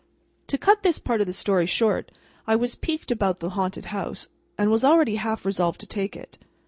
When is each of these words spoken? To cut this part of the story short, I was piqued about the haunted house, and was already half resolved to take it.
To 0.47 0.57
cut 0.57 0.81
this 0.81 0.97
part 0.97 1.21
of 1.21 1.27
the 1.27 1.31
story 1.33 1.67
short, 1.67 2.11
I 2.47 2.55
was 2.55 2.73
piqued 2.73 3.11
about 3.11 3.37
the 3.39 3.51
haunted 3.51 3.85
house, 3.93 4.29
and 4.57 4.71
was 4.71 4.83
already 4.83 5.17
half 5.17 5.45
resolved 5.45 5.79
to 5.81 5.85
take 5.85 6.15
it. 6.17 6.39